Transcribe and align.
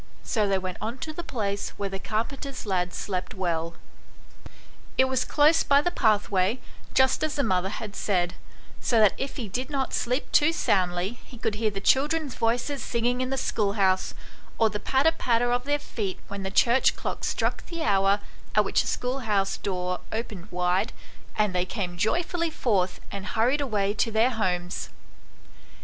So 0.23 0.47
they 0.47 0.57
went 0.57 0.79
on 0.81 0.97
to 0.97 1.13
the 1.13 1.21
place 1.23 1.73
where 1.77 1.87
the 1.89 1.99
carpenter's 1.99 2.65
lad 2.65 2.91
slept 2.91 3.35
well. 3.35 3.75
It 4.97 5.03
was 5.05 5.23
close 5.23 5.61
by 5.61 5.81
the 5.81 5.91
pathway, 5.91 6.59
just 6.95 7.23
as 7.23 7.35
the 7.35 7.43
mother 7.43 7.69
had 7.69 7.95
said, 7.95 8.33
so 8.79 8.97
that 8.99 9.13
if 9.19 9.35
he 9.35 9.47
did 9.47 9.69
not 9.69 9.93
sleep 9.93 10.31
too 10.31 10.53
soundly, 10.53 11.19
he 11.23 11.37
could 11.37 11.53
hear 11.53 11.69
the 11.69 11.79
children's 11.79 12.33
voices 12.33 12.81
singing 12.81 13.21
in 13.21 13.29
the 13.29 13.37
school 13.37 13.73
house, 13.73 14.15
or 14.57 14.71
the 14.71 14.79
patter 14.79 15.11
patter 15.11 15.51
of 15.51 15.65
their 15.65 15.77
feet 15.77 16.19
when 16.29 16.41
the 16.41 16.49
church 16.49 16.95
clock 16.95 17.23
struck 17.23 17.63
the 17.67 17.83
hour, 17.83 18.21
at 18.55 18.65
which 18.65 18.81
the 18.81 18.87
schoolhouse 18.87 19.51
x.] 19.51 19.57
THE 19.57 19.63
BEAUTIFUL 19.69 19.77
LADY. 19.77 20.05
101 20.09 20.23
door 20.23 20.23
opened 20.25 20.51
wide, 20.51 20.93
and 21.37 21.53
they 21.53 21.65
came 21.67 21.95
joyfully 21.95 22.49
forth 22.49 22.99
and 23.11 23.23
hurried 23.27 23.61
away 23.61 23.93
to 23.93 24.09
their 24.11 24.31
homes. 24.31 24.89